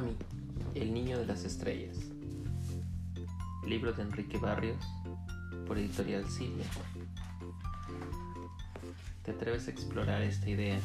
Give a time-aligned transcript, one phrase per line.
[0.00, 0.16] Mami,
[0.74, 1.98] el niño de las estrellas.
[3.66, 4.82] Libro de Enrique Barrios,
[5.66, 6.64] por editorial Silvia.
[9.22, 10.80] ¿Te atreves a explorar esta idea?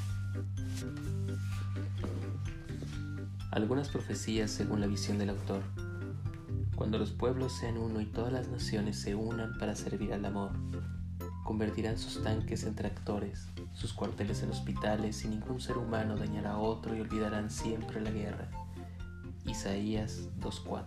[3.51, 5.62] Algunas profecías según la visión del autor.
[6.76, 10.51] Cuando los pueblos sean uno y todas las naciones se unan para servir al amor,
[11.45, 16.58] convertirán sus tanques en tractores, sus cuarteles en hospitales y ningún ser humano dañará a
[16.58, 18.65] otro y olvidarán siempre la guerra.
[19.45, 20.85] Isaías 2.4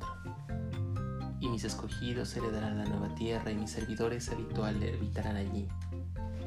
[1.40, 5.66] Y mis escogidos heredarán la nueva tierra y mis servidores habituales habitarán allí.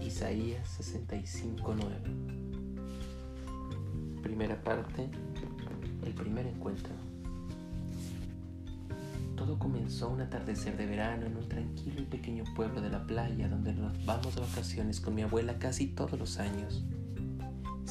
[0.02, 2.42] Isaías 65.9
[4.22, 5.10] Primera parte,
[6.06, 6.94] el primer encuentro.
[9.36, 13.50] Todo comenzó un atardecer de verano en un tranquilo y pequeño pueblo de la playa
[13.50, 16.84] donde nos vamos de vacaciones con mi abuela casi todos los años.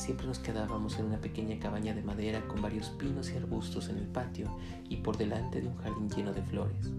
[0.01, 3.99] Siempre nos quedábamos en una pequeña cabaña de madera con varios pinos y arbustos en
[3.99, 4.49] el patio
[4.89, 6.91] y por delante de un jardín lleno de flores.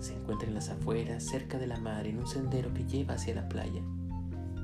[0.00, 3.34] Se encuentra en las afueras, cerca de la mar, en un sendero que lleva hacia
[3.34, 3.82] la playa.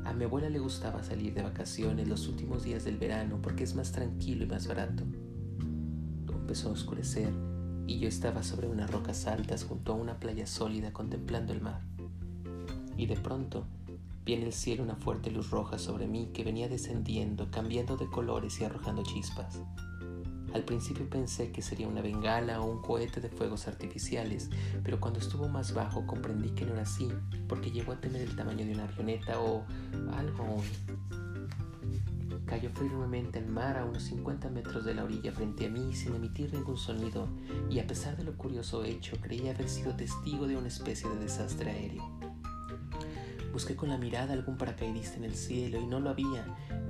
[0.07, 3.75] A mi abuela le gustaba salir de vacaciones los últimos días del verano porque es
[3.75, 5.03] más tranquilo y más barato.
[6.33, 7.31] Empezó a oscurecer
[7.87, 11.83] y yo estaba sobre unas rocas altas junto a una playa sólida contemplando el mar.
[12.97, 13.67] Y de pronto
[14.25, 18.07] vi en el cielo una fuerte luz roja sobre mí que venía descendiendo, cambiando de
[18.07, 19.61] colores y arrojando chispas.
[20.55, 24.51] Al principio pensé que sería una bengala o un cohete de fuegos artificiales,
[24.85, 27.09] pero cuando estuvo más bajo comprendí que no era así,
[27.49, 29.65] porque llegó a tener el tamaño de una avioneta o
[30.17, 30.63] algo.
[32.47, 36.15] Cayó firmemente al mar a unos 50 metros de la orilla frente a mí sin
[36.15, 37.27] emitir ningún sonido
[37.69, 41.17] y a pesar de lo curioso hecho creía haber sido testigo de una especie de
[41.17, 42.34] desastre aéreo.
[43.55, 46.45] Busqué con la mirada algún paracaidista en el cielo y no lo había.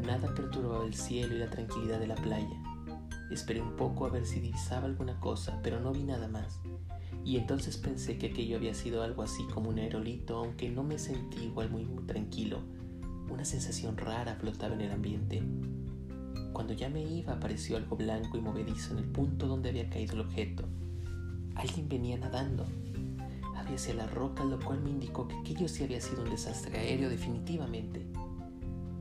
[0.04, 2.60] Nada perturbaba el cielo y la tranquilidad de la playa.
[3.30, 6.60] Esperé un poco a ver si divisaba alguna cosa, pero no vi nada más.
[7.24, 10.98] Y entonces pensé que aquello había sido algo así como un aerolito, aunque no me
[10.98, 12.58] sentí igual muy, muy tranquilo
[13.30, 15.42] una sensación rara flotaba en el ambiente.
[16.52, 20.14] Cuando ya me iba apareció algo blanco y movedizo en el punto donde había caído
[20.14, 20.64] el objeto.
[21.56, 22.64] Alguien venía nadando.
[23.74, 27.08] Hacia la roca, lo cual me indicó que aquello sí había sido un desastre aéreo
[27.08, 28.06] definitivamente.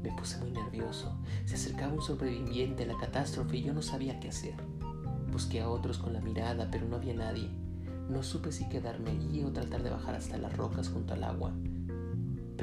[0.02, 1.16] Me puse muy nervioso.
[1.46, 4.56] Se acercaba un sobreviviente a la catástrofe y yo no sabía qué hacer.
[5.32, 7.50] Busqué a otros con la mirada, pero no había nadie.
[8.10, 11.54] No supe si quedarme allí o tratar de bajar hasta las rocas junto al agua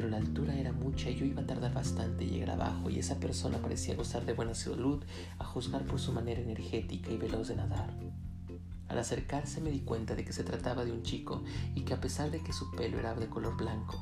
[0.01, 2.99] pero la altura era mucha y yo iba a tardar bastante en llegar abajo y
[2.99, 5.03] esa persona parecía gozar de buena salud
[5.39, 7.91] a juzgar por su manera energética y veloz de nadar.
[8.91, 11.45] Al acercarse me di cuenta de que se trataba de un chico
[11.77, 13.97] y que a pesar de que su pelo era de color blanco,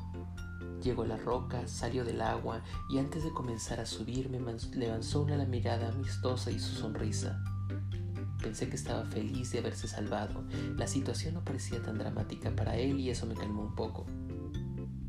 [0.81, 4.39] llegó a la roca, salió del agua y antes de comenzar a subir me
[4.87, 7.39] lanzó una mirada amistosa y su sonrisa.
[8.41, 10.43] Pensé que estaba feliz de haberse salvado.
[10.75, 14.07] La situación no parecía tan dramática para él y eso me calmó un poco.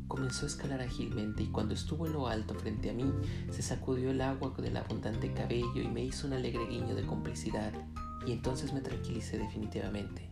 [0.07, 3.11] Comenzó a escalar ágilmente y cuando estuvo en lo alto frente a mí,
[3.49, 7.73] se sacudió el agua del abundante cabello y me hizo un alegre guiño de complicidad,
[8.25, 10.29] y entonces me tranquilicé definitivamente.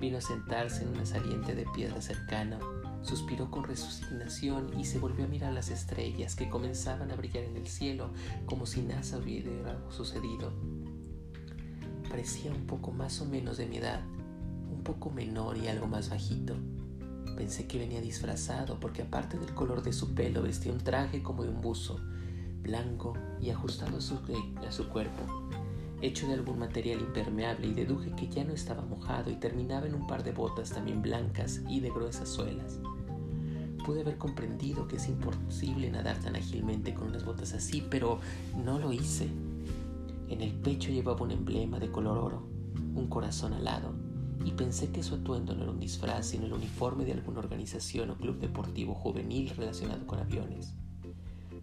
[0.00, 2.58] Vino a sentarse en una saliente de piedra cercana,
[3.02, 7.56] suspiró con resignación y se volvió a mirar las estrellas que comenzaban a brillar en
[7.56, 8.10] el cielo
[8.46, 10.52] como si nada hubiera sucedido.
[12.08, 14.00] Parecía un poco más o menos de mi edad,
[14.70, 16.56] un poco menor y algo más bajito.
[17.36, 21.44] Pensé que venía disfrazado porque aparte del color de su pelo vestía un traje como
[21.44, 22.00] de un buzo,
[22.62, 24.18] blanco y ajustado a su,
[24.66, 25.50] a su cuerpo,
[26.02, 29.94] hecho de algún material impermeable y deduje que ya no estaba mojado y terminaba en
[29.94, 32.78] un par de botas también blancas y de gruesas suelas.
[33.84, 38.20] Pude haber comprendido que es imposible nadar tan ágilmente con unas botas así, pero
[38.62, 39.28] no lo hice.
[40.28, 42.46] En el pecho llevaba un emblema de color oro,
[42.94, 43.94] un corazón alado
[44.44, 48.10] y pensé que su atuendo no era un disfraz, sino el uniforme de alguna organización
[48.10, 50.74] o club deportivo juvenil relacionado con aviones.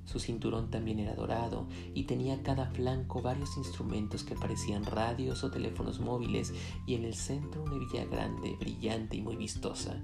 [0.07, 5.43] Su cinturón también era dorado y tenía a cada flanco varios instrumentos que parecían radios
[5.43, 6.53] o teléfonos móviles
[6.85, 10.01] y en el centro una hebilla grande, brillante y muy vistosa.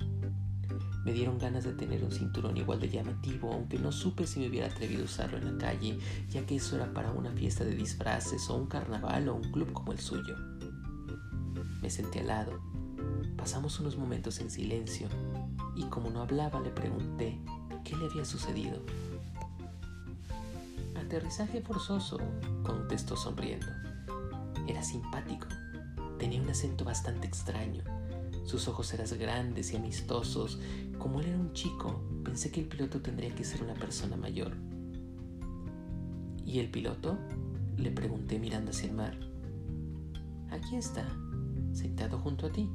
[1.06, 4.50] Me dieron ganas de tener un cinturón igual de llamativo, aunque no supe si me
[4.50, 5.98] hubiera atrevido a usarlo en la calle,
[6.30, 9.72] ya que eso era para una fiesta de disfraces o un carnaval o un club
[9.72, 10.36] como el suyo.
[11.82, 12.60] Me senté al lado.
[13.38, 15.08] Pasamos unos momentos en silencio
[15.78, 17.40] y como no hablaba le pregunté
[17.86, 18.82] qué le había sucedido.
[21.14, 22.18] Aterrizaje forzoso,
[22.64, 23.68] contestó sonriendo.
[24.68, 25.46] Era simpático.
[26.18, 27.84] Tenía un acento bastante extraño.
[28.46, 30.60] Sus ojos eran grandes y amistosos.
[30.98, 34.58] Como él era un chico, pensé que el piloto tendría que ser una persona mayor.
[36.48, 37.20] ¿Y el piloto?
[37.78, 39.16] Le pregunté mirando hacia el mar.
[40.50, 41.08] Aquí está,
[41.74, 42.68] sentado junto a ti.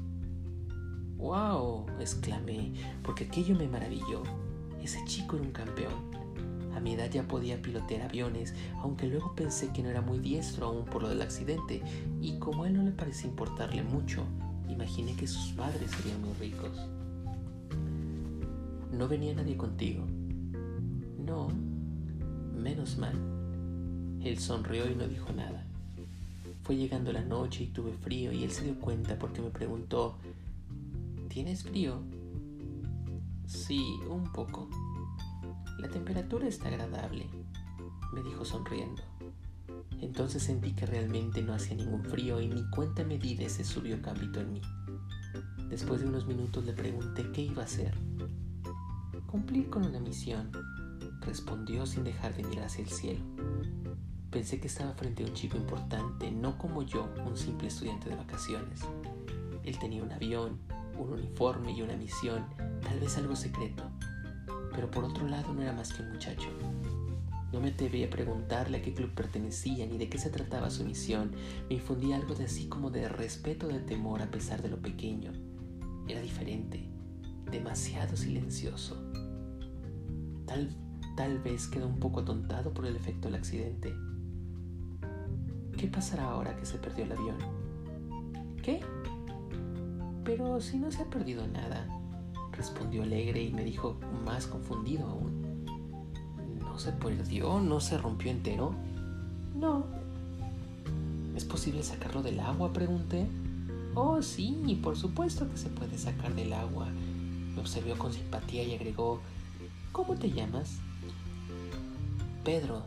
[1.16, 1.86] ¡Wow!
[1.98, 4.22] exclamé, porque aquello me maravilló.
[4.80, 6.07] Ese chico era un campeón.
[6.78, 10.66] A mi edad ya podía pilotear aviones, aunque luego pensé que no era muy diestro
[10.66, 11.82] aún por lo del accidente,
[12.22, 14.22] y como a él no le parecía importarle mucho,
[14.68, 16.70] imaginé que sus padres serían muy ricos.
[18.92, 20.04] ¿No venía nadie contigo?
[21.18, 21.48] No,
[22.54, 23.16] menos mal.
[24.22, 25.66] Él sonrió y no dijo nada.
[26.62, 30.14] Fue llegando la noche y tuve frío y él se dio cuenta porque me preguntó,
[31.28, 31.98] ¿tienes frío?
[33.46, 34.68] Sí, un poco.
[35.78, 37.26] La temperatura está agradable,
[38.12, 39.02] me dijo sonriendo.
[40.00, 43.64] Entonces sentí que realmente no hacía ningún frío y ni cuenta me di de ese
[43.64, 44.62] subió cámbito en mí.
[45.68, 47.94] Después de unos minutos le pregunté qué iba a hacer.
[49.26, 50.50] Cumplir con una misión,
[51.20, 53.20] respondió sin dejar de mirar hacia el cielo.
[54.30, 58.16] Pensé que estaba frente a un chico importante, no como yo, un simple estudiante de
[58.16, 58.80] vacaciones.
[59.64, 60.58] Él tenía un avión,
[60.98, 62.46] un uniforme y una misión,
[62.82, 63.87] tal vez algo secreto,
[64.78, 66.46] pero por otro lado no era más que un muchacho.
[67.52, 70.84] No me atreví a preguntarle a qué club pertenecía ni de qué se trataba su
[70.84, 71.32] misión.
[71.68, 75.32] Me infundía algo de así como de respeto de temor a pesar de lo pequeño.
[76.06, 76.88] Era diferente,
[77.50, 78.96] demasiado silencioso.
[80.46, 80.70] Tal,
[81.16, 83.92] tal vez quedó un poco atontado por el efecto del accidente.
[85.76, 87.38] ¿Qué pasará ahora que se perdió el avión?
[88.62, 88.78] ¿Qué?
[90.22, 91.84] Pero si no se ha perdido nada,
[92.58, 93.96] respondió alegre y me dijo
[94.26, 95.64] más confundido aún.
[96.58, 97.60] ¿No se perdió?
[97.60, 98.74] ¿No se rompió entero?
[99.54, 99.84] No.
[101.36, 102.72] ¿Es posible sacarlo del agua?
[102.72, 103.26] pregunté.
[103.94, 106.88] Oh, sí, por supuesto que se puede sacar del agua.
[107.54, 109.20] Me observó con simpatía y agregó,
[109.92, 110.78] ¿Cómo te llamas?
[112.44, 112.82] Pedro,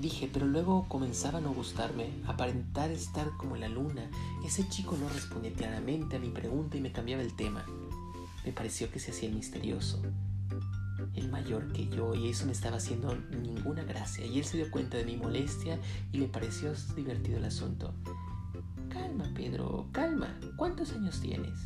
[0.00, 4.10] dije, pero luego comenzaba a no gustarme, aparentar estar como la luna.
[4.44, 7.64] Ese chico no respondía claramente a mi pregunta y me cambiaba el tema
[8.44, 10.02] me pareció que se hacía misterioso,
[11.14, 14.26] el mayor que yo, y eso me estaba haciendo ninguna gracia.
[14.26, 15.78] Y él se dio cuenta de mi molestia
[16.12, 17.94] y le pareció divertido el asunto.
[18.88, 20.38] Calma, Pedro, calma.
[20.56, 21.58] ¿Cuántos años tienes?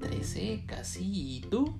[0.00, 1.38] Trece, casi.
[1.38, 1.78] ¿Y tú?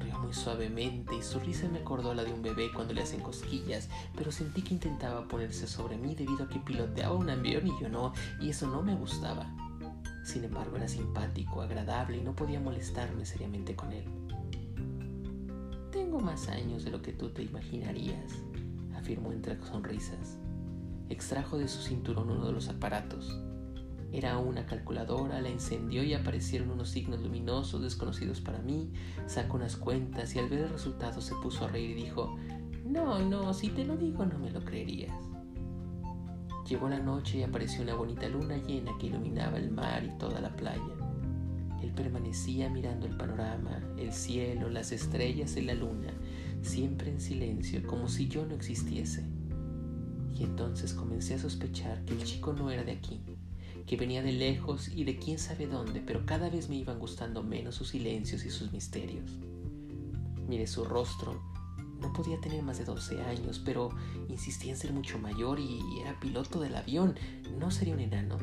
[0.00, 3.20] Rió muy suavemente y su risa me acordó la de un bebé cuando le hacen
[3.20, 7.72] cosquillas, pero sentí que intentaba ponerse sobre mí debido a que piloteaba un avión y
[7.80, 9.67] yo no, y eso no me gustaba.
[10.28, 14.04] Sin embargo, era simpático, agradable y no podía molestarme seriamente con él.
[15.90, 18.34] Tengo más años de lo que tú te imaginarías,
[18.94, 20.36] afirmó entre sonrisas.
[21.08, 23.40] Extrajo de su cinturón uno de los aparatos.
[24.12, 28.92] Era una calculadora, la encendió y aparecieron unos signos luminosos desconocidos para mí.
[29.26, 32.36] Sacó unas cuentas y al ver el resultado se puso a reír y dijo,
[32.84, 35.27] No, no, si te lo digo no me lo creerías.
[36.68, 40.38] Llegó la noche y apareció una bonita luna llena que iluminaba el mar y toda
[40.38, 40.82] la playa.
[41.82, 46.12] Él permanecía mirando el panorama, el cielo, las estrellas y la luna,
[46.60, 49.24] siempre en silencio, como si yo no existiese.
[50.36, 53.22] Y entonces comencé a sospechar que el chico no era de aquí,
[53.86, 57.42] que venía de lejos y de quién sabe dónde, pero cada vez me iban gustando
[57.42, 59.38] menos sus silencios y sus misterios.
[60.46, 61.40] Miré su rostro
[62.00, 63.90] no podía tener más de 12 años, pero
[64.28, 67.14] insistía en ser mucho mayor y era piloto del avión.
[67.58, 68.38] No sería un enano.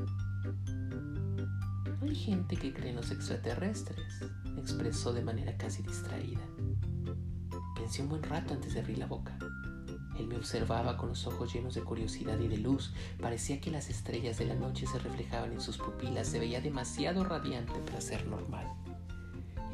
[2.02, 4.00] Hay gente que cree en los extraterrestres,
[4.58, 6.42] expresó de manera casi distraída.
[7.76, 9.38] Pensé un buen rato antes de abrir la boca.
[10.20, 12.94] Él me observaba con los ojos llenos de curiosidad y de luz.
[13.20, 16.28] Parecía que las estrellas de la noche se reflejaban en sus pupilas.
[16.28, 18.68] Se veía demasiado radiante para ser normal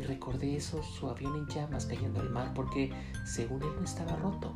[0.01, 2.91] y recordé eso, su avión en llamas cayendo al mar, porque
[3.24, 4.53] según él no estaba roto.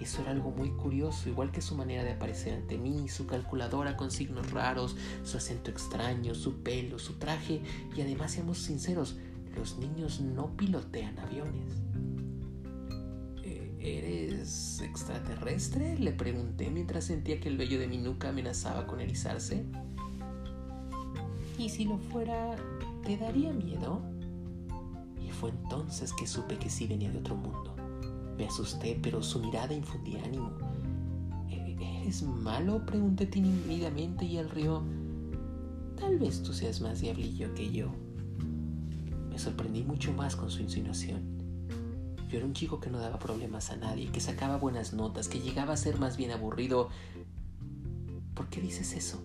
[0.00, 3.96] Eso era algo muy curioso, igual que su manera de aparecer ante mí, su calculadora
[3.96, 7.62] con signos raros, su acento extraño, su pelo, su traje,
[7.94, 9.16] y además seamos sinceros,
[9.54, 11.76] los niños no pilotean aviones.
[13.42, 15.98] ¿E-, ¿Eres extraterrestre?
[15.98, 19.64] Le pregunté mientras sentía que el vello de mi nuca amenazaba con erizarse.
[21.56, 22.56] ¿Y si lo fuera,
[23.04, 24.13] te daría miedo?
[25.34, 27.74] Fue entonces que supe que sí venía de otro mundo.
[28.38, 30.52] Me asusté, pero su mirada infundía ánimo.
[31.50, 32.84] ¿E-, ¿Eres malo?
[32.86, 34.82] Pregunté tímidamente y él rió.
[35.96, 37.88] Tal vez tú seas más diablillo que yo.
[39.30, 41.34] Me sorprendí mucho más con su insinuación.
[42.28, 45.40] Yo era un chico que no daba problemas a nadie, que sacaba buenas notas, que
[45.40, 46.88] llegaba a ser más bien aburrido.
[48.34, 49.22] ¿Por qué dices eso?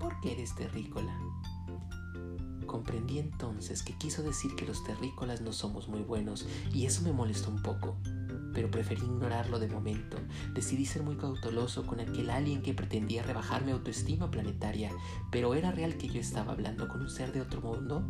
[0.00, 1.18] ¿Por qué eres terrícola?
[2.68, 7.12] Comprendí entonces que quiso decir que los terrícolas no somos muy buenos y eso me
[7.12, 7.96] molestó un poco.
[8.54, 10.18] pero preferí ignorarlo de momento.
[10.52, 14.90] Decidí ser muy cauteloso con aquel alien que pretendía rebajar mi autoestima planetaria,
[15.30, 18.02] pero ¿era real que yo estaba hablando con un ser de otro mundo?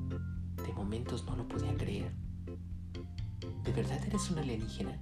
[0.66, 2.12] De momentos no lo podía creer.
[3.62, 4.98] ¿De verdad eres un alienígena?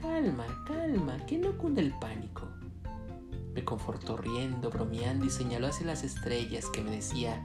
[0.00, 2.48] Calma, calma, que no cunde el pánico.
[3.54, 7.44] Me confortó riendo, bromeando y señaló hacia las estrellas que me decía,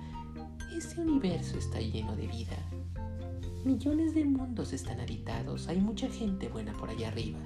[0.84, 2.58] este universo está lleno de vida.
[3.64, 7.40] Millones de mundos están habitados, hay mucha gente buena por allá arriba.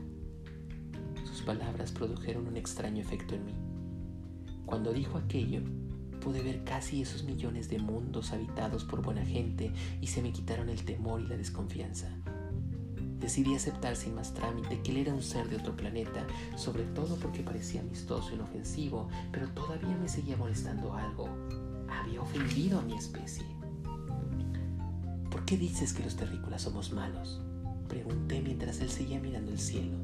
[1.23, 3.53] Sus palabras produjeron un extraño efecto en mí.
[4.65, 5.61] Cuando dijo aquello,
[6.19, 10.69] pude ver casi esos millones de mundos habitados por buena gente y se me quitaron
[10.69, 12.09] el temor y la desconfianza.
[13.19, 16.25] Decidí aceptar sin más trámite que él era un ser de otro planeta,
[16.55, 21.29] sobre todo porque parecía amistoso inofensivo, pero todavía me seguía molestando algo.
[21.89, 23.45] Había ofendido a mi especie.
[25.31, 27.41] ¿Por qué dices que los terrícolas somos malos?
[27.87, 29.97] Pregunté mientras él seguía mirando el cielo.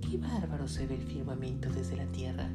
[0.00, 2.48] Qué bárbaro se ve el firmamento desde la Tierra.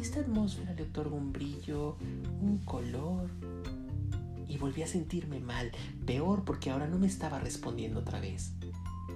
[0.00, 1.96] Esta atmósfera le otorga un brillo,
[2.40, 3.30] un color.
[4.48, 5.70] Y volví a sentirme mal,
[6.06, 8.55] peor porque ahora no me estaba respondiendo otra vez.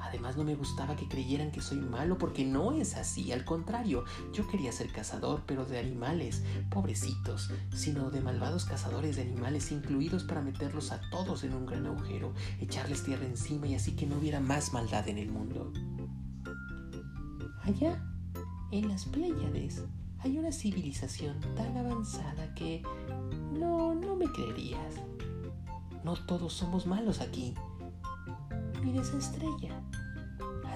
[0.01, 4.05] Además no me gustaba que creyeran que soy malo porque no es así, al contrario,
[4.33, 10.25] yo quería ser cazador, pero de animales, pobrecitos, sino de malvados cazadores de animales incluidos
[10.25, 14.17] para meterlos a todos en un gran agujero, echarles tierra encima y así que no
[14.17, 15.73] hubiera más maldad en el mundo.
[17.63, 18.03] Allá,
[18.73, 19.85] en las Pléyades,
[20.19, 22.83] hay una civilización tan avanzada que
[23.53, 24.95] no, no me creerías.
[26.05, 27.55] No todos somos malos aquí.
[28.83, 29.80] Mira esa estrella.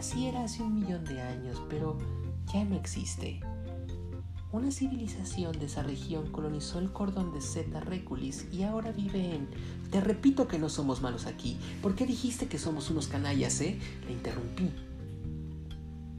[0.05, 1.97] Así era hace un millón de años, pero
[2.53, 3.41] ya no existe.
[4.53, 9.49] Una civilización de esa región colonizó el cordón de Zeta Reculis y ahora vive en...
[9.91, 11.57] Te repito que no somos malos aquí.
[11.81, 13.79] ¿Por qué dijiste que somos unos canallas, eh?
[14.07, 14.71] Le interrumpí.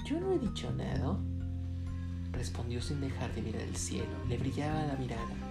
[0.03, 1.19] Yo no he dicho nada.
[2.31, 4.09] Respondió sin dejar de mirar el cielo.
[4.27, 5.44] Le brillaba la mirada.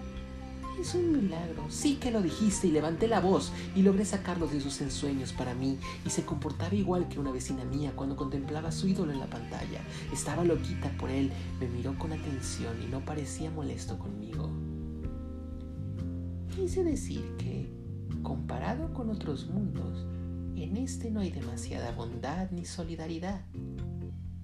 [0.79, 1.65] Es un milagro.
[1.69, 5.53] Sí que lo dijiste y levanté la voz y logré sacarlo de sus ensueños para
[5.53, 9.19] mí y se comportaba igual que una vecina mía cuando contemplaba a su ídolo en
[9.19, 9.81] la pantalla.
[10.11, 14.49] Estaba loquita por él, me miró con atención y no parecía molesto conmigo.
[16.55, 17.69] Quise decir que,
[18.21, 20.05] comparado con otros mundos,
[20.55, 23.41] en este no hay demasiada bondad ni solidaridad.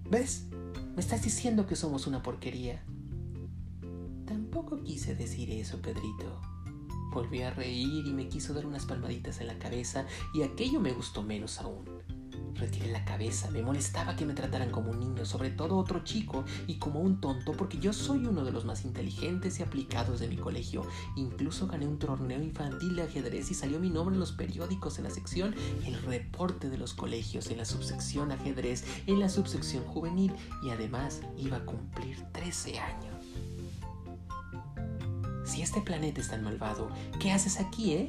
[0.10, 0.48] ¿Ves?
[0.96, 2.84] Me estás diciendo que somos una porquería.
[4.32, 6.40] Tampoco quise decir eso, Pedrito.
[7.12, 10.94] Volví a reír y me quiso dar unas palmaditas en la cabeza y aquello me
[10.94, 11.84] gustó menos aún.
[12.56, 16.46] Retiré la cabeza, me molestaba que me trataran como un niño, sobre todo otro chico,
[16.66, 20.30] y como un tonto, porque yo soy uno de los más inteligentes y aplicados de
[20.30, 20.88] mi colegio.
[21.18, 25.04] Incluso gané un torneo infantil de ajedrez y salió mi nombre en los periódicos en
[25.04, 25.54] la sección
[25.86, 30.32] El reporte de los colegios, en la subsección ajedrez, en la subsección juvenil,
[30.64, 33.21] y además iba a cumplir 13 años.
[35.52, 36.88] Si este planeta es tan malvado,
[37.20, 38.08] ¿qué haces aquí, eh?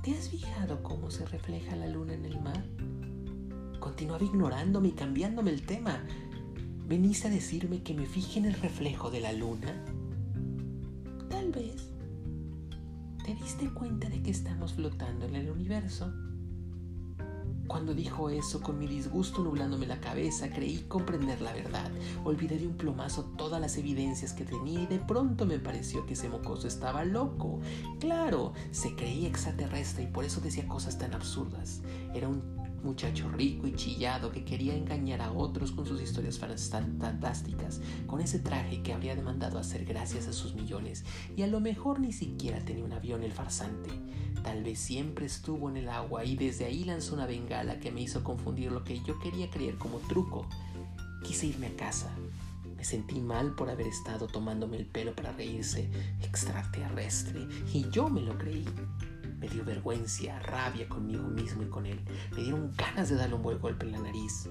[0.00, 2.64] ¿Te has fijado cómo se refleja la luna en el mar?
[3.80, 6.04] Continuaba ignorándome y cambiándome el tema.
[6.86, 9.74] ¿Veniste a decirme que me fije en el reflejo de la luna?
[11.28, 11.90] Tal vez.
[13.24, 16.12] ¿Te diste cuenta de que estamos flotando en el universo?
[17.70, 21.88] Cuando dijo eso, con mi disgusto nublándome la cabeza, creí comprender la verdad.
[22.24, 26.14] Olvidé de un plomazo todas las evidencias que tenía y de pronto me pareció que
[26.14, 27.60] ese mocoso estaba loco.
[28.00, 31.82] Claro, se creía extraterrestre y por eso decía cosas tan absurdas.
[32.12, 37.80] Era un muchacho rico y chillado que quería engañar a otros con sus historias fantásticas,
[38.06, 41.04] con ese traje que habría demandado hacer gracias a sus millones,
[41.36, 43.90] y a lo mejor ni siquiera tenía un avión el farsante.
[44.42, 48.00] Tal vez siempre estuvo en el agua y desde ahí lanzó una bengala que me
[48.00, 50.46] hizo confundir lo que yo quería creer como truco.
[51.22, 52.10] Quise irme a casa.
[52.76, 55.90] Me sentí mal por haber estado tomándome el pelo para reírse
[56.22, 58.64] extraterrestre y yo me lo creí.
[59.40, 61.98] Me dio vergüenza, rabia conmigo mismo y con él.
[62.32, 64.50] Me dieron ganas de darle un buen golpe en la nariz.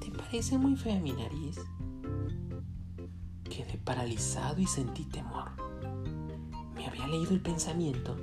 [0.00, 1.56] ¿Te parece muy fea mi nariz?
[3.44, 5.52] Quedé paralizado y sentí temor.
[6.74, 8.16] Me había leído el pensamiento.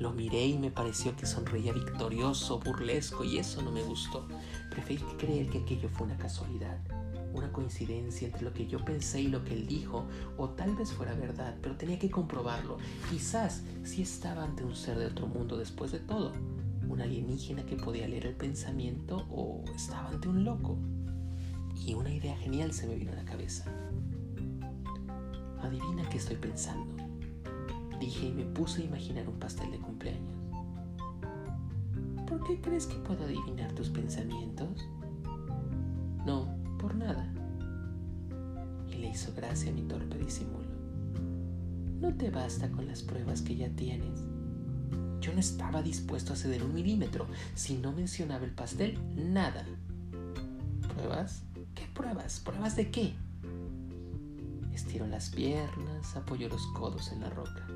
[0.00, 4.26] Lo miré y me pareció que sonreía victorioso, burlesco, y eso no me gustó.
[4.70, 6.78] Preferí creer que aquello fue una casualidad
[7.32, 10.92] una coincidencia entre lo que yo pensé y lo que él dijo, o tal vez
[10.92, 12.78] fuera verdad, pero tenía que comprobarlo.
[13.10, 16.32] Quizás si estaba ante un ser de otro mundo después de todo,
[16.88, 20.76] un alienígena que podía leer el pensamiento o estaba ante un loco.
[21.74, 23.64] Y una idea genial se me vino a la cabeza.
[25.62, 27.02] Adivina qué estoy pensando.
[27.98, 30.36] Dije y me puse a imaginar un pastel de cumpleaños.
[32.28, 34.88] ¿Por qué crees que puedo adivinar tus pensamientos?
[36.26, 36.51] No,
[36.94, 37.32] nada.
[38.90, 40.68] Y le hizo gracia mi torpe disimulo.
[42.00, 44.20] No te basta con las pruebas que ya tienes.
[45.20, 47.26] Yo no estaba dispuesto a ceder un milímetro.
[47.54, 49.64] Si no mencionaba el pastel, nada.
[50.94, 51.44] ¿Pruebas?
[51.74, 52.40] ¿Qué pruebas?
[52.40, 53.14] ¿Pruebas de qué?
[54.74, 57.66] Estiró las piernas, apoyó los codos en la roca.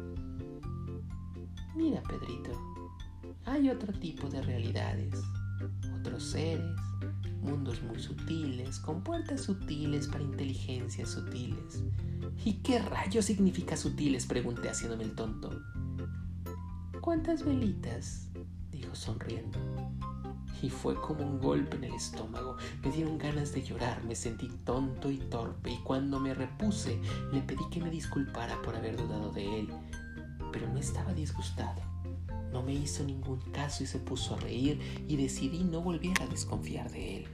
[1.77, 2.51] Mira, Pedrito,
[3.45, 5.15] hay otro tipo de realidades,
[6.01, 6.75] otros seres,
[7.43, 11.83] mundos muy sutiles, con puertas sutiles para inteligencias sutiles.
[12.45, 14.27] ¿Y qué rayos significa sutiles?
[14.27, 15.51] pregunté haciéndome el tonto.
[17.01, 18.29] ¿Cuántas velitas?
[18.71, 19.59] dijo sonriendo.
[20.63, 22.57] Y fue como un golpe en el estómago.
[22.83, 26.99] Me dieron ganas de llorar, me sentí tonto y torpe y cuando me repuse
[27.33, 29.69] le pedí que me disculpara por haber dudado de él.
[30.53, 31.86] Pero no estaba disgustado.
[32.57, 36.27] No me hizo ningún caso y se puso a reír y decidí no volver a
[36.27, 37.27] desconfiar de él.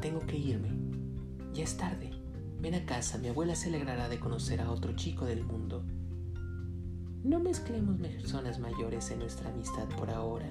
[0.00, 0.70] Tengo que irme.
[1.52, 2.10] Ya es tarde.
[2.58, 5.84] Ven a casa, mi abuela se alegrará de conocer a otro chico del mundo.
[7.22, 10.48] No mezclemos personas mayores en nuestra amistad por ahora,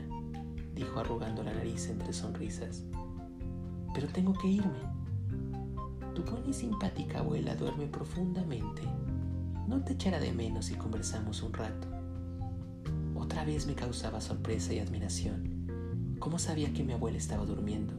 [0.76, 2.84] dijo arrugando la nariz entre sonrisas.
[3.96, 4.82] Pero tengo que irme.
[6.14, 8.84] Tu buena y simpática abuela duerme profundamente
[9.68, 11.88] no te echará de menos si conversamos un rato.
[13.16, 16.18] Otra vez me causaba sorpresa y admiración.
[16.20, 17.94] ¿Cómo sabía que mi abuela estaba durmiendo?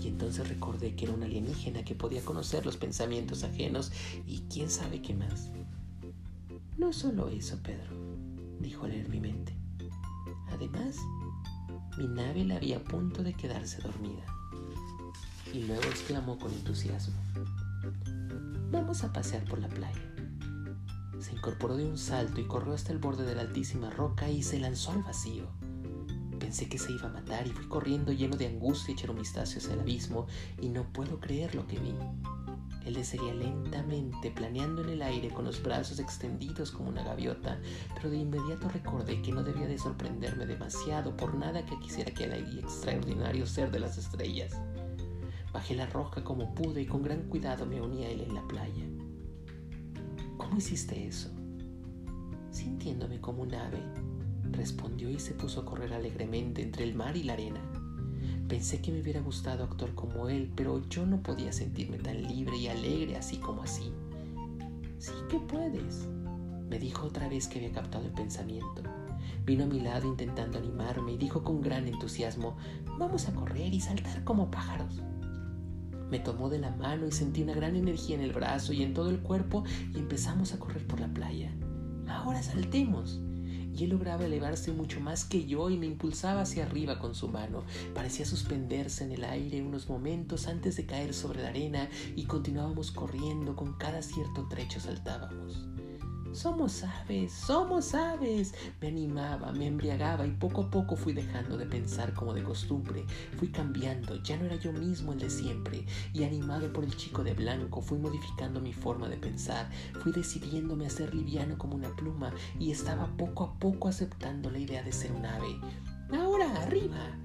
[0.00, 3.92] Y entonces recordé que era una alienígena que podía conocer los pensamientos ajenos
[4.26, 5.50] y quién sabe qué más.
[6.76, 7.90] No solo eso, Pedro,
[8.60, 9.54] dijo leer mi mente.
[10.50, 10.96] Además,
[11.96, 14.24] mi nave la había a punto de quedarse dormida.
[15.52, 17.14] Y luego exclamó con entusiasmo,
[18.70, 20.13] vamos a pasear por la playa.
[21.24, 24.42] Se incorporó de un salto y corrió hasta el borde de la altísima roca y
[24.42, 25.46] se lanzó al vacío.
[26.38, 29.56] Pensé que se iba a matar y fui corriendo lleno de angustia y echar vistazo
[29.56, 30.26] hacia el abismo
[30.60, 31.94] y no puedo creer lo que vi.
[32.84, 37.58] Él descendía lentamente, planeando en el aire con los brazos extendidos como una gaviota,
[37.94, 42.24] pero de inmediato recordé que no debía de sorprenderme demasiado por nada que quisiera que
[42.24, 44.52] el extraordinario ser de las estrellas.
[45.54, 48.46] Bajé la roca como pude y con gran cuidado me uní a él en la
[48.46, 48.84] playa.
[50.44, 51.30] ¿Cómo hiciste eso?
[52.50, 53.80] Sintiéndome como un ave,
[54.52, 57.62] respondió y se puso a correr alegremente entre el mar y la arena.
[58.46, 62.58] Pensé que me hubiera gustado actuar como él, pero yo no podía sentirme tan libre
[62.58, 63.90] y alegre así como así.
[64.98, 66.06] Sí que puedes,
[66.68, 68.82] me dijo otra vez que había captado el pensamiento.
[69.46, 72.58] Vino a mi lado intentando animarme y dijo con gran entusiasmo,
[72.98, 75.00] vamos a correr y saltar como pájaros.
[76.14, 78.94] Me tomó de la mano y sentí una gran energía en el brazo y en
[78.94, 81.52] todo el cuerpo y empezamos a correr por la playa.
[82.06, 83.18] Ahora saltemos.
[83.76, 87.26] Y él lograba elevarse mucho más que yo y me impulsaba hacia arriba con su
[87.26, 87.64] mano.
[87.96, 92.92] Parecía suspenderse en el aire unos momentos antes de caer sobre la arena y continuábamos
[92.92, 95.66] corriendo, con cada cierto trecho saltábamos.
[96.34, 98.54] Somos aves, somos aves.
[98.80, 103.04] Me animaba, me embriagaba y poco a poco fui dejando de pensar como de costumbre.
[103.38, 105.86] Fui cambiando, ya no era yo mismo el de siempre.
[106.12, 109.70] Y animado por el chico de blanco, fui modificando mi forma de pensar.
[110.02, 114.58] Fui decidiéndome a ser liviano como una pluma y estaba poco a poco aceptando la
[114.58, 115.60] idea de ser un ave.
[116.12, 117.16] Ahora, arriba.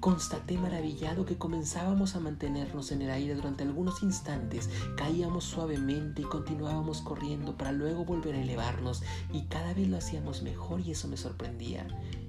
[0.00, 6.24] Constaté maravillado que comenzábamos a mantenernos en el aire durante algunos instantes, caíamos suavemente y
[6.24, 11.08] continuábamos corriendo para luego volver a elevarnos y cada vez lo hacíamos mejor y eso
[11.08, 11.86] me sorprendía.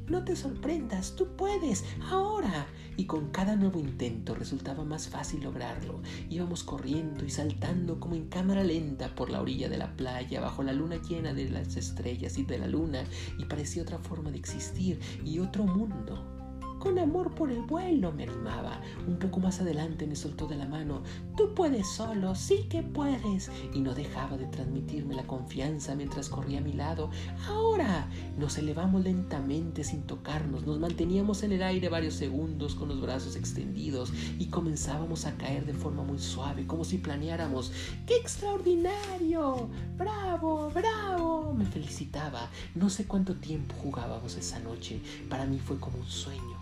[0.08, 2.66] No te sorprendas, tú puedes, ahora.
[2.98, 6.02] Y con cada nuevo intento resultaba más fácil lograrlo.
[6.32, 10.64] Íbamos corriendo y saltando como en cámara lenta por la orilla de la playa, bajo
[10.64, 13.04] la luna llena de las estrellas y de la luna,
[13.38, 16.39] y parecía otra forma de existir y otro mundo.
[16.80, 18.80] Con amor por el vuelo me animaba.
[19.06, 21.04] Un poco más adelante me soltó de la mano.
[21.36, 23.52] Tú puedes solo, sí que puedes.
[23.74, 27.10] Y no dejaba de transmitirme la confianza mientras corría a mi lado.
[27.48, 30.66] Ahora nos elevamos lentamente sin tocarnos.
[30.66, 35.66] Nos manteníamos en el aire varios segundos con los brazos extendidos y comenzábamos a caer
[35.66, 37.74] de forma muy suave, como si planeáramos.
[38.08, 39.70] ¡Qué extraordinario!
[39.98, 40.72] ¡Bravo!
[40.74, 41.54] ¡Bravo!
[41.54, 42.50] Me felicitaba.
[42.74, 45.02] No sé cuánto tiempo jugábamos esa noche.
[45.30, 46.59] Para mí fue como un sueño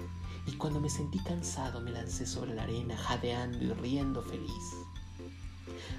[0.47, 4.73] y cuando me sentí cansado me lancé sobre la arena, jadeando y riendo feliz.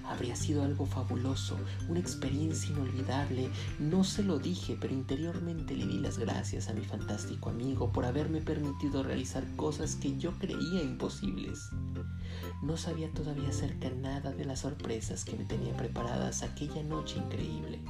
[0.05, 1.59] Habría sido algo fabuloso,
[1.89, 3.51] una experiencia inolvidable.
[3.79, 8.07] No se lo dije, pero interiormente le di las gracias a mi fantástico amigo por
[8.07, 11.69] haberme permitido realizar cosas que yo creía imposibles.
[12.63, 17.81] No sabía todavía acerca nada de las sorpresas que me tenía preparadas aquella noche increíble.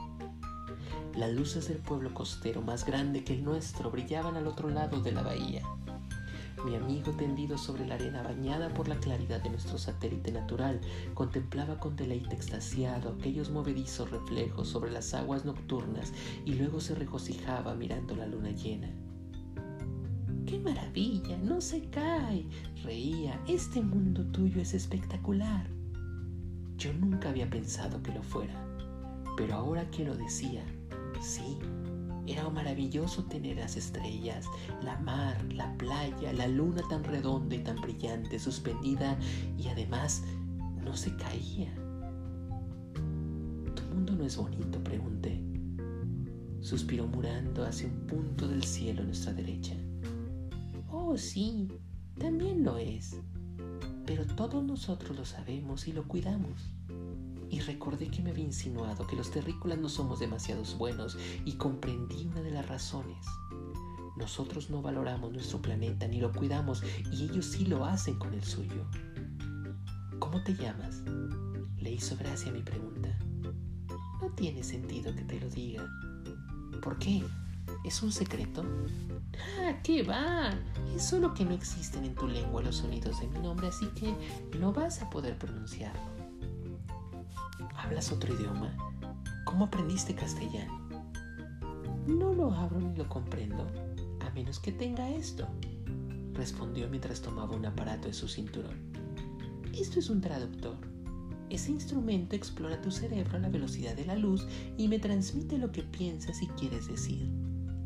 [1.15, 5.13] Las luces del pueblo costero, más grande que el nuestro, brillaban al otro lado de
[5.13, 5.63] la bahía.
[6.65, 10.81] Mi amigo tendido sobre la arena bañada por la claridad de nuestro satélite natural
[11.15, 16.13] contemplaba con deleite extasiado aquellos movedizos reflejos sobre las aguas nocturnas
[16.45, 18.91] y luego se regocijaba mirando la luna llena.
[20.47, 21.37] ¡Qué maravilla!
[21.39, 22.47] ¡No se cae!
[22.83, 23.41] Reía.
[23.47, 25.69] Este mundo tuyo es espectacular.
[26.77, 28.55] Yo nunca había pensado que lo fuera,
[29.37, 30.65] pero ahora que lo decía,
[31.21, 31.59] sí,
[32.33, 34.47] era maravilloso tener las estrellas,
[34.83, 39.19] la mar, la playa, la luna tan redonda y tan brillante, suspendida
[39.57, 40.23] y además
[40.85, 41.73] no se caía.
[43.75, 44.83] ¿Tu mundo no es bonito?
[44.83, 45.41] pregunté.
[46.61, 49.75] Suspiró murando hacia un punto del cielo a nuestra derecha.
[50.91, 51.69] Oh, sí,
[52.19, 53.17] también lo es.
[54.07, 56.73] Pero todos nosotros lo sabemos y lo cuidamos
[57.51, 62.27] y recordé que me había insinuado que los terrícolas no somos demasiados buenos y comprendí
[62.27, 63.25] una de las razones.
[64.17, 66.83] Nosotros no valoramos nuestro planeta ni lo cuidamos
[67.13, 68.85] y ellos sí lo hacen con el suyo.
[70.19, 71.03] ¿Cómo te llamas?
[71.79, 73.17] Le hizo gracia mi pregunta.
[74.21, 75.87] No tiene sentido que te lo diga.
[76.83, 77.23] ¿Por qué?
[77.85, 78.65] ¿Es un secreto?
[79.61, 80.51] Ah, ¿qué va?
[80.95, 84.15] Es solo que no existen en tu lengua los sonidos de mi nombre, así que
[84.59, 86.18] no vas a poder pronunciarlo.
[87.89, 88.77] ¿Hablas otro idioma?
[89.47, 90.79] ¿Cómo aprendiste castellano?
[92.07, 93.67] No lo hablo ni lo comprendo,
[94.21, 95.49] a menos que tenga esto,
[96.35, 98.77] respondió mientras tomaba un aparato de su cinturón.
[99.73, 100.77] Esto es un traductor.
[101.49, 104.47] Ese instrumento explora tu cerebro a la velocidad de la luz
[104.77, 107.27] y me transmite lo que piensas y quieres decir.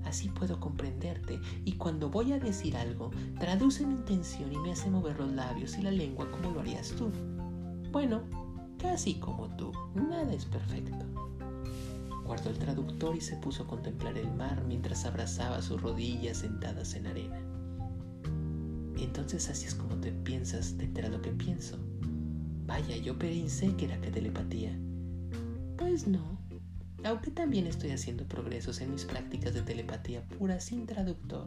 [0.03, 4.91] Así puedo comprenderte y cuando voy a decir algo, traduce mi intención y me hace
[4.91, 7.13] mover los labios y la lengua como lo harías tú.
[7.93, 8.42] Bueno,
[8.83, 11.07] casi como tú, nada es perfecto.
[12.27, 16.95] Guardó el traductor y se puso a contemplar el mar mientras abrazaba sus rodillas sentadas
[16.95, 17.39] en arena.
[18.99, 21.79] Entonces así es como te piensas de enterar lo que pienso.
[22.67, 24.77] Vaya, yo pensé que era que telepatía.
[25.77, 26.39] Pues no,
[27.05, 31.47] aunque también estoy haciendo progresos en mis prácticas de telepatía pura sin traductor.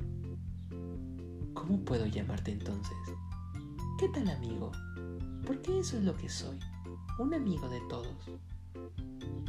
[1.53, 2.95] ¿Cómo puedo llamarte entonces?
[3.99, 4.71] ¿Qué tal amigo?
[5.45, 6.59] Porque eso es lo que soy
[7.17, 8.15] un amigo de todos.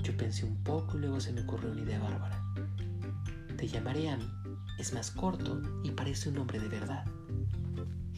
[0.03, 2.43] Yo pensé un poco y luego se me ocurrió una idea bárbara.
[3.57, 4.31] Te llamaré Ami,
[4.79, 7.05] es más corto y parece un nombre de verdad.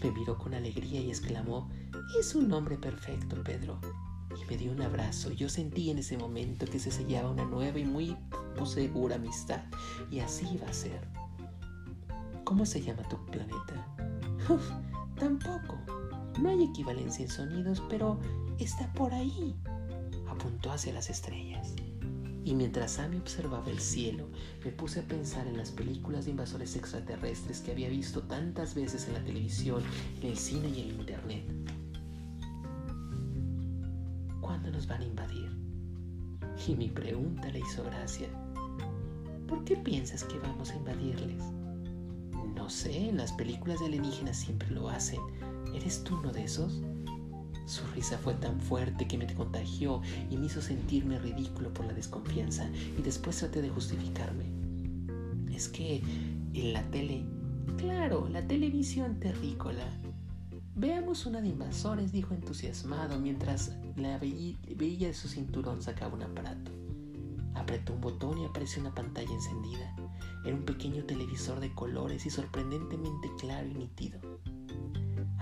[0.03, 1.71] Me miró con alegría y exclamó,
[2.19, 3.81] es un nombre perfecto, Pedro.
[4.41, 5.33] Y me dio un abrazo.
[5.33, 8.17] Yo sentí en ese momento que se sellaba una nueva y muy
[8.67, 9.63] segura amistad.
[10.11, 11.01] Y así iba a ser.
[12.45, 13.87] ¿Cómo se llama tu planeta?
[14.49, 14.71] Uf,
[15.19, 15.79] tampoco.
[16.41, 18.21] No hay equivalencia en sonidos, pero
[18.59, 19.55] está por ahí.
[20.29, 21.75] Apuntó hacia las estrellas.
[22.45, 24.29] Y mientras Amy observaba el cielo,
[24.65, 29.07] me puse a pensar en las películas de invasores extraterrestres que había visto tantas veces
[29.07, 29.83] en la televisión,
[30.23, 31.45] en el cine y en internet.
[34.41, 35.51] ¿Cuándo nos van a invadir?
[36.67, 38.29] Y mi pregunta le hizo gracia.
[39.47, 41.43] ¿Por qué piensas que vamos a invadirles?
[42.55, 45.21] No sé, en las películas de alienígenas siempre lo hacen.
[45.75, 46.83] ¿Eres tú uno de esos?
[47.69, 50.01] Su risa fue tan fuerte que me contagió
[50.31, 52.67] y me hizo sentirme ridículo por la desconfianza
[52.99, 54.47] y después traté de justificarme.
[55.55, 56.03] Es que
[56.55, 57.27] en la tele,
[57.77, 59.85] claro, la televisión terrícola.
[60.77, 66.73] Veamos una de invasores, dijo entusiasmado mientras la veía de su cinturón sacaba un aparato.
[67.55, 69.95] Apretó un botón y apareció una pantalla encendida.
[70.43, 74.21] Era un pequeño televisor de colores y sorprendentemente claro y nítido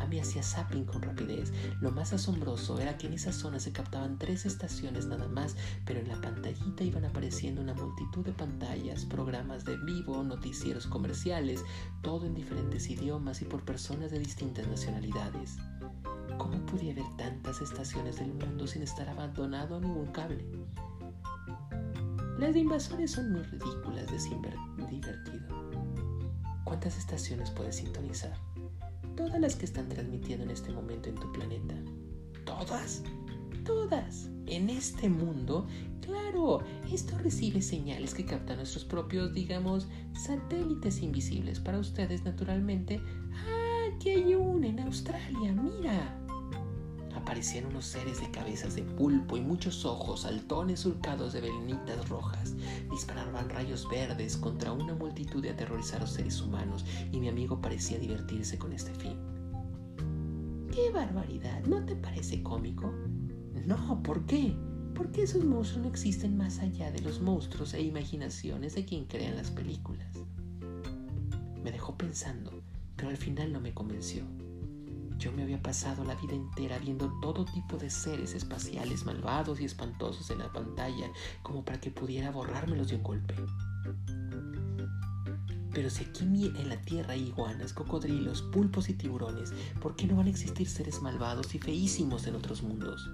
[0.07, 1.53] me hacía zapping con rapidez.
[1.81, 6.01] Lo más asombroso era que en esa zona se captaban tres estaciones nada más, pero
[6.01, 11.65] en la pantallita iban apareciendo una multitud de pantallas, programas de vivo, noticieros comerciales,
[12.03, 15.57] todo en diferentes idiomas y por personas de distintas nacionalidades.
[16.39, 20.45] ¿Cómo podía haber tantas estaciones del mundo sin estar abandonado a ningún cable?
[22.39, 24.19] Las de invasores son muy ridículas de
[24.91, 25.47] divertido.
[26.65, 28.37] ¿Cuántas estaciones puedes sintonizar?
[29.17, 31.75] Todas las que están transmitiendo en este momento en tu planeta.
[32.45, 33.03] ¿Todas?
[33.65, 34.31] Todas.
[34.47, 35.67] En este mundo,
[36.01, 36.61] claro,
[36.93, 43.01] esto recibe señales que captan nuestros propios, digamos, satélites invisibles para ustedes naturalmente.
[43.33, 46.26] Ah, aquí hay uno en Australia, mira
[47.27, 52.55] aparecían unos seres de cabezas de pulpo y muchos ojos, saltones surcados de venitas rojas.
[52.89, 58.59] Disparaban rayos verdes contra una multitud de aterrorizados seres humanos y mi amigo parecía divertirse
[58.59, 59.17] con este fin.
[60.73, 61.65] ¡Qué barbaridad!
[61.65, 62.95] ¿No te parece cómico?
[63.67, 64.57] No, ¿por qué?
[64.95, 69.37] porque esos monstruos no existen más allá de los monstruos e imaginaciones de quien crean
[69.37, 70.09] las películas.
[71.63, 72.63] Me dejó pensando,
[72.97, 74.25] pero al final no me convenció.
[75.19, 79.65] Yo me había pasado la vida entera viendo todo tipo de seres espaciales malvados y
[79.65, 81.11] espantosos en la pantalla
[81.43, 83.35] como para que pudiera borrármelos de un golpe.
[85.73, 90.17] Pero si aquí en la Tierra hay iguanas, cocodrilos, pulpos y tiburones, ¿por qué no
[90.17, 93.11] van a existir seres malvados y feísimos en otros mundos?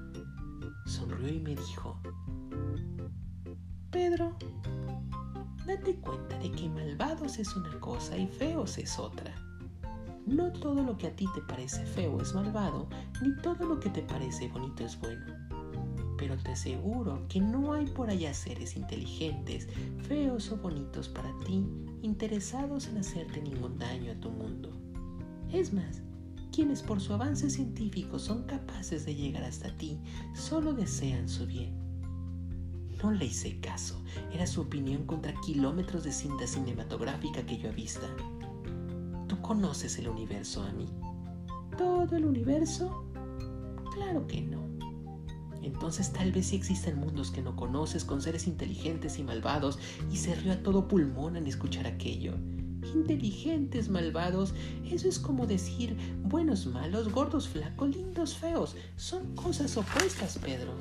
[0.86, 2.00] Sonrió y me dijo,
[3.90, 4.36] Pedro,
[5.66, 9.34] date cuenta de que malvados es una cosa y feos es otra.
[10.26, 12.88] No todo lo que a ti te parece feo es malvado,
[13.22, 15.26] ni todo lo que te parece bonito es bueno.
[16.16, 19.66] Pero te aseguro que no hay por allá seres inteligentes,
[20.06, 21.66] feos o bonitos para ti,
[22.02, 24.70] interesados en hacerte ningún daño a tu mundo.
[25.50, 26.02] Es más,
[26.52, 29.98] quienes por su avance científico son capaces de llegar hasta ti,
[30.34, 31.74] solo desean su bien.
[33.02, 34.00] No le hice caso,
[34.32, 38.06] era su opinión contra kilómetros de cinta cinematográfica que yo he visto
[39.42, 40.88] conoces el universo, a mí?
[41.76, 43.04] ¿Todo el universo?
[43.94, 44.62] Claro que no.
[45.62, 49.78] Entonces tal vez sí existen mundos que no conoces con seres inteligentes y malvados
[50.10, 52.34] y se rió a todo pulmón en escuchar aquello.
[52.94, 58.76] Inteligentes, malvados, eso es como decir buenos, malos, gordos, flacos, lindos, feos.
[58.96, 60.72] Son cosas opuestas, Pedro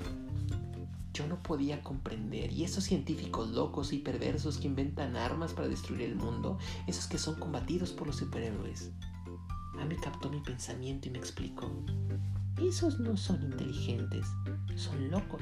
[1.27, 2.51] no podía comprender.
[2.51, 6.57] Y esos científicos locos y perversos que inventan armas para destruir el mundo,
[6.87, 8.91] esos que son combatidos por los superhéroes.
[9.79, 11.71] A mí captó mi pensamiento y me explicó.
[12.61, 14.25] Esos no son inteligentes,
[14.75, 15.41] son locos.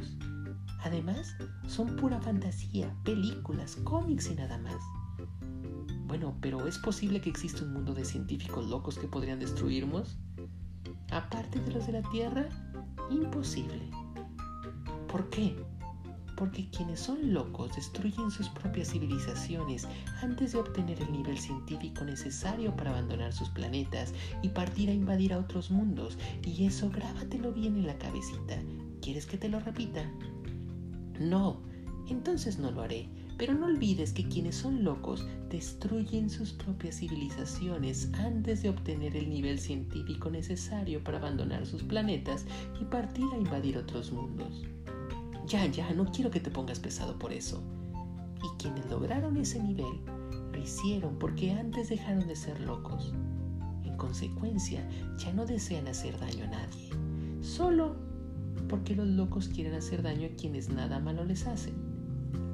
[0.81, 1.35] Además,
[1.67, 4.81] son pura fantasía, películas, cómics y nada más.
[6.07, 10.17] Bueno, pero ¿es posible que exista un mundo de científicos locos que podrían destruirnos?
[11.11, 12.47] Aparte de los de la Tierra,
[13.09, 13.91] imposible.
[15.07, 15.55] ¿Por qué?
[16.39, 19.85] Porque quienes son locos destruyen sus propias civilizaciones
[20.21, 25.33] antes de obtener el nivel científico necesario para abandonar sus planetas y partir a invadir
[25.33, 26.17] a otros mundos.
[26.45, 28.57] Y eso grábatelo bien en la cabecita.
[29.01, 30.09] ¿Quieres que te lo repita?
[31.19, 31.61] No,
[32.07, 33.09] entonces no lo haré.
[33.37, 39.29] Pero no olvides que quienes son locos destruyen sus propias civilizaciones antes de obtener el
[39.29, 42.45] nivel científico necesario para abandonar sus planetas
[42.79, 44.63] y partir a invadir otros mundos.
[45.49, 47.63] Ya, ya, no quiero que te pongas pesado por eso.
[48.37, 49.99] Y quienes lograron ese nivel
[50.51, 53.15] lo hicieron porque antes dejaron de ser locos.
[53.83, 56.91] En consecuencia, ya no desean hacer daño a nadie.
[57.41, 57.95] Solo
[58.67, 61.73] porque los locos quieren hacer daño a quienes nada malo les hacen.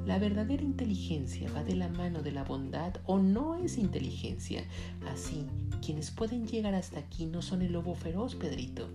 [0.06, 4.64] La verdadera inteligencia va de la mano de la bondad o no es inteligencia.
[5.12, 5.44] Así,
[5.84, 8.88] quienes pueden llegar hasta aquí no son el lobo feroz, Pedrito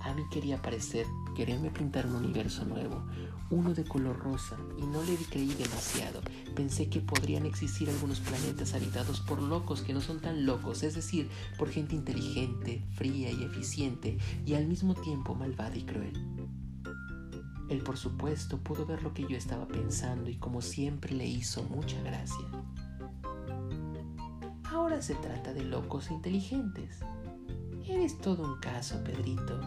[0.00, 3.04] a mí quería parecer, quererme pintar un universo nuevo,
[3.50, 6.20] uno de color rosa, y no le creí demasiado.
[6.54, 10.94] Pensé que podrían existir algunos planetas habitados por locos que no son tan locos, es
[10.94, 16.12] decir, por gente inteligente, fría y eficiente, y al mismo tiempo malvada y cruel.
[17.70, 21.62] Él, por supuesto, pudo ver lo que yo estaba pensando y como siempre le hizo
[21.64, 22.44] mucha gracia.
[24.64, 26.98] Ahora se trata de locos inteligentes.
[27.86, 29.60] Eres todo un caso, Pedrito.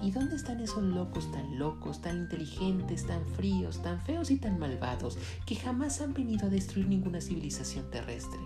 [0.00, 4.58] ¿Y dónde están esos locos tan locos, tan inteligentes, tan fríos, tan feos y tan
[4.58, 8.38] malvados que jamás han venido a destruir ninguna civilización terrestre?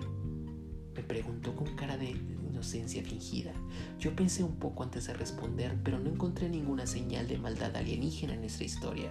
[0.94, 3.52] Me preguntó con cara de inocencia fingida.
[3.98, 8.34] Yo pensé un poco antes de responder, pero no encontré ninguna señal de maldad alienígena
[8.34, 9.10] en nuestra historia.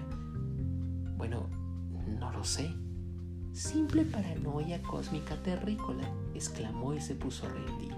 [1.17, 1.47] Bueno,
[2.19, 2.73] no lo sé.
[3.54, 7.93] Simple paranoia cósmica terrícola, exclamó y se puso a rendir.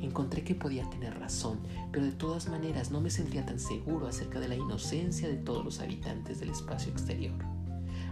[0.00, 4.40] Encontré que podía tener razón, pero de todas maneras no me sentía tan seguro acerca
[4.40, 7.34] de la inocencia de todos los habitantes del espacio exterior.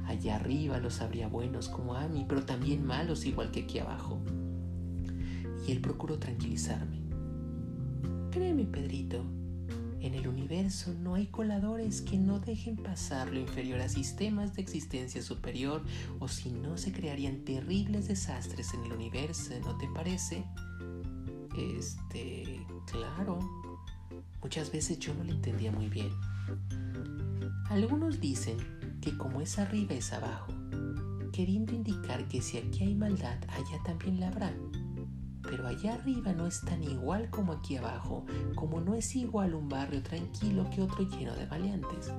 [0.06, 4.18] Allá arriba los habría buenos como a mí, pero también malos igual que aquí abajo.
[5.66, 7.02] Y él procuró tranquilizarme.
[8.30, 9.24] Créeme, Pedrito,
[10.04, 14.60] en el universo no hay coladores que no dejen pasar lo inferior a sistemas de
[14.60, 15.82] existencia superior
[16.18, 20.44] o si no se crearían terribles desastres en el universo, ¿no te parece?
[21.56, 23.38] Este, claro,
[24.42, 26.10] muchas veces yo no lo entendía muy bien.
[27.70, 28.58] Algunos dicen
[29.00, 30.52] que como es arriba es abajo,
[31.32, 34.52] queriendo indicar que si aquí hay maldad, allá también la habrá.
[35.42, 38.24] Pero allá arriba no es tan igual como aquí abajo,
[38.56, 42.10] como no es igual un barrio tranquilo que otro lleno de maleantes.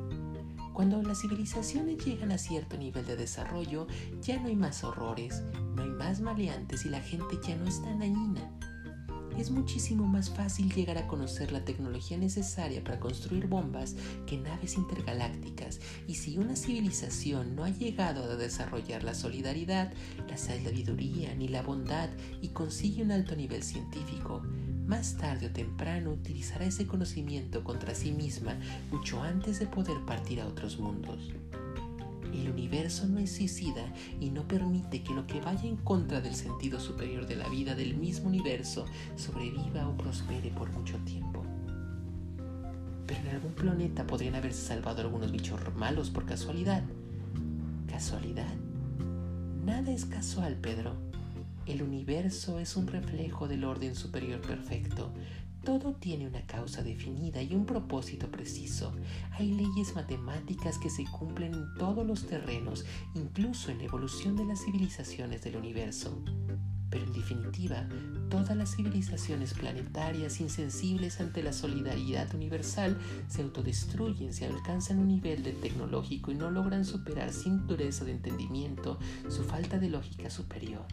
[0.74, 3.88] Cuando las civilizaciones llegan a cierto nivel de desarrollo,
[4.22, 5.42] ya no hay más horrores,
[5.76, 8.52] no hay más maleantes y la gente ya no es tan dañina
[9.38, 13.96] es muchísimo más fácil llegar a conocer la tecnología necesaria para construir bombas
[14.26, 19.94] que naves intergalácticas y si una civilización no ha llegado a desarrollar la solidaridad,
[20.30, 22.10] la sabiduría ni la bondad
[22.42, 24.42] y consigue un alto nivel científico,
[24.86, 28.58] más tarde o temprano utilizará ese conocimiento contra sí misma
[28.92, 31.32] mucho antes de poder partir a otros mundos.
[32.36, 36.36] El universo no es suicida y no permite que lo que vaya en contra del
[36.36, 41.44] sentido superior de la vida del mismo universo sobreviva o prospere por mucho tiempo.
[43.08, 46.84] Pero en algún planeta podrían haberse salvado algunos bichos malos por casualidad.
[47.88, 48.54] ¿Casualidad?
[49.64, 50.94] Nada es casual, Pedro.
[51.66, 55.12] El universo es un reflejo del orden superior perfecto.
[55.66, 58.94] Todo tiene una causa definida y un propósito preciso.
[59.32, 64.46] Hay leyes matemáticas que se cumplen en todos los terrenos, incluso en la evolución de
[64.46, 66.22] las civilizaciones del universo.
[66.92, 67.90] Pero en definitiva,
[68.30, 75.42] todas las civilizaciones planetarias insensibles ante la solidaridad universal se autodestruyen si alcanzan un nivel
[75.42, 79.00] de tecnológico y no logran superar sin dureza de entendimiento
[79.30, 80.86] su falta de lógica superior.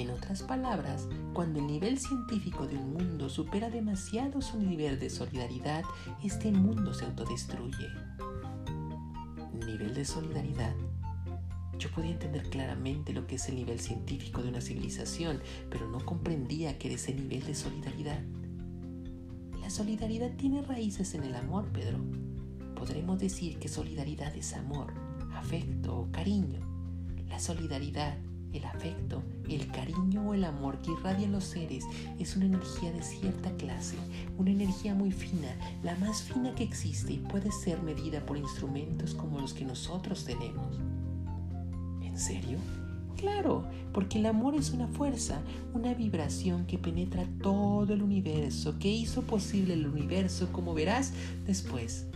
[0.00, 5.10] En otras palabras, cuando el nivel científico de un mundo supera demasiado su nivel de
[5.10, 5.84] solidaridad,
[6.24, 7.86] este mundo se autodestruye.
[9.66, 10.74] Nivel de solidaridad.
[11.78, 16.02] Yo podía entender claramente lo que es el nivel científico de una civilización, pero no
[16.02, 18.22] comprendía que era ese nivel de solidaridad.
[19.60, 21.98] La solidaridad tiene raíces en el amor, Pedro.
[22.74, 24.94] Podremos decir que solidaridad es amor,
[25.34, 26.60] afecto o cariño.
[27.28, 28.16] La solidaridad
[28.52, 31.84] el afecto, el cariño o el amor que irradian los seres
[32.18, 33.96] es una energía de cierta clase,
[34.38, 35.48] una energía muy fina,
[35.82, 40.24] la más fina que existe y puede ser medida por instrumentos como los que nosotros
[40.24, 40.78] tenemos.
[42.02, 42.58] ¿En serio?
[43.16, 45.42] Claro, porque el amor es una fuerza,
[45.74, 51.12] una vibración que penetra todo el universo, que hizo posible el universo, como verás
[51.46, 52.09] después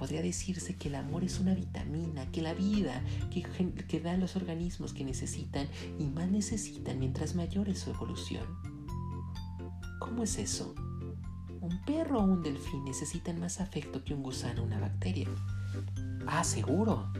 [0.00, 3.42] podría decirse que el amor es una vitamina, que la vida que,
[3.86, 8.46] que da los organismos que necesitan y más necesitan mientras mayor es su evolución.
[9.98, 10.74] ¿Cómo es eso?
[11.60, 15.28] Un perro o un delfín necesitan más afecto que un gusano o una bacteria.
[16.26, 17.12] Ah, seguro.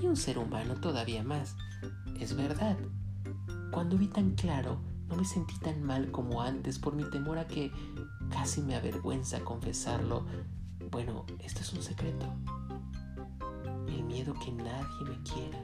[0.00, 1.54] Y un ser humano todavía más.
[2.18, 2.78] Es verdad.
[3.70, 7.46] Cuando vi tan claro, no me sentí tan mal como antes por mi temor a
[7.46, 7.70] que,
[8.30, 10.24] casi me avergüenza confesarlo,
[10.92, 12.26] bueno, esto es un secreto.
[13.88, 15.58] El miedo que nadie me quiera.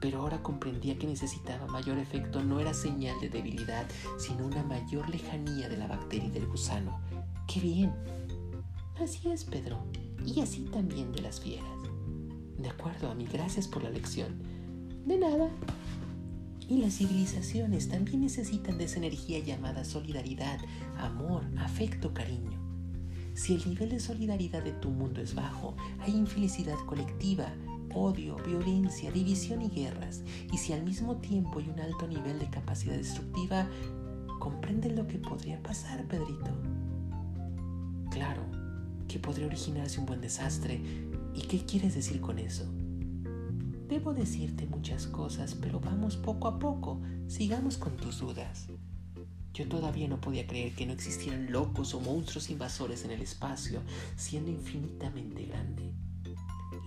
[0.00, 3.86] Pero ahora comprendía que necesitaba mayor efecto no era señal de debilidad,
[4.16, 6.98] sino una mayor lejanía de la bacteria y del gusano.
[7.46, 7.92] ¡Qué bien!
[8.98, 9.84] Así es, Pedro.
[10.24, 11.68] Y así también de las fieras.
[12.56, 14.42] De acuerdo, a mí, gracias por la lección.
[15.04, 15.50] De nada.
[16.66, 20.58] Y las civilizaciones también necesitan de esa energía llamada solidaridad,
[20.96, 22.59] amor, afecto, cariño.
[23.34, 27.52] Si el nivel de solidaridad de tu mundo es bajo, hay infelicidad colectiva,
[27.94, 30.22] odio, violencia, división y guerras.
[30.52, 33.66] Y si al mismo tiempo hay un alto nivel de capacidad destructiva,
[34.38, 36.50] ¿comprenden lo que podría pasar, Pedrito?
[38.10, 38.42] Claro,
[39.08, 40.80] que podría originarse un buen desastre.
[41.34, 42.64] ¿Y qué quieres decir con eso?
[43.88, 47.00] Debo decirte muchas cosas, pero vamos poco a poco.
[47.26, 48.68] Sigamos con tus dudas.
[49.52, 53.82] Yo todavía no podía creer que no existieran locos o monstruos invasores en el espacio,
[54.16, 55.92] siendo infinitamente grande.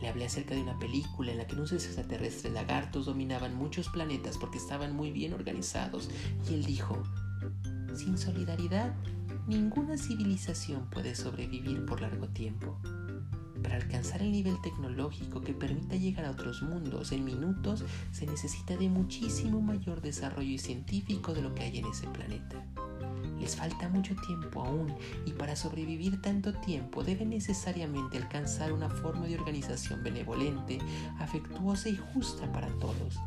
[0.01, 4.37] Le hablé acerca de una película en la que unos extraterrestres lagartos dominaban muchos planetas
[4.37, 6.09] porque estaban muy bien organizados,
[6.49, 7.01] y él dijo,
[7.95, 8.93] sin solidaridad,
[9.47, 12.79] ninguna civilización puede sobrevivir por largo tiempo.
[13.63, 18.77] Para alcanzar el nivel tecnológico que permita llegar a otros mundos en minutos, se necesita
[18.77, 22.63] de muchísimo mayor desarrollo científico de lo que hay en ese planeta.
[23.39, 24.93] Les falta mucho tiempo aún
[25.25, 30.79] y para sobrevivir tanto tiempo deben necesariamente alcanzar una forma de organización benevolente,
[31.19, 33.19] afectuosa y justa para todos,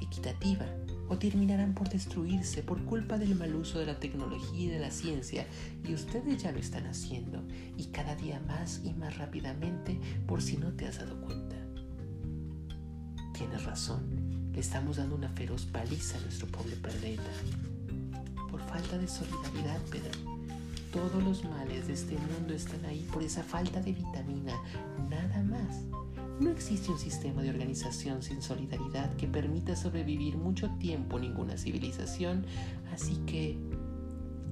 [0.00, 0.66] equitativa,
[1.08, 4.90] o terminarán por destruirse por culpa del mal uso de la tecnología y de la
[4.90, 5.46] ciencia,
[5.86, 7.42] y ustedes ya lo están haciendo,
[7.76, 11.56] y cada día más y más rápidamente por si no te has dado cuenta.
[13.32, 17.22] Tienes razón, le estamos dando una feroz paliza a nuestro pobre planeta.
[18.50, 20.34] Por falta de solidaridad, Pedro.
[20.92, 24.54] Todos los males de este mundo están ahí por esa falta de vitamina,
[25.10, 26.03] nada más.
[26.40, 32.44] No existe un sistema de organización sin solidaridad que permita sobrevivir mucho tiempo ninguna civilización,
[32.92, 33.56] así que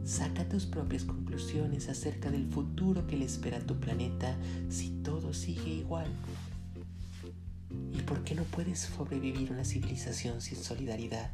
[0.05, 4.37] saca tus propias conclusiones acerca del futuro que le espera a tu planeta
[4.68, 6.07] si todo sigue igual.
[7.93, 11.33] ¿Y por qué no puedes sobrevivir una civilización sin solidaridad?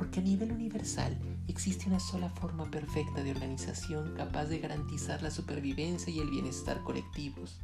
[0.00, 1.14] porque a nivel universal
[1.46, 6.82] existe una sola forma perfecta de organización capaz de garantizar la supervivencia y el bienestar
[6.84, 7.60] colectivos.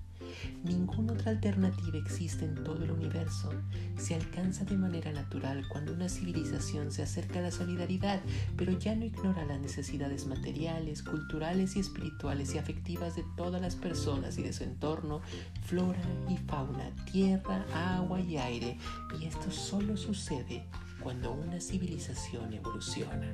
[0.65, 3.53] Ninguna otra alternativa existe en todo el universo.
[3.99, 8.21] Se alcanza de manera natural cuando una civilización se acerca a la solidaridad,
[8.57, 13.77] pero ya no ignora las necesidades materiales, culturales y espirituales y afectivas de todas las
[13.77, 15.21] personas y de su entorno,
[15.65, 18.79] flora y fauna, tierra, agua y aire.
[19.21, 20.67] Y esto solo sucede
[21.03, 23.33] cuando una civilización evoluciona.